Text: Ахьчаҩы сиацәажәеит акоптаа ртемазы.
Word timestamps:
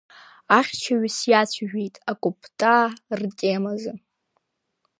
Ахьчаҩы 0.57 1.09
сиацәажәеит 1.17 1.95
акоптаа 2.11 2.85
ртемазы. 3.19 3.93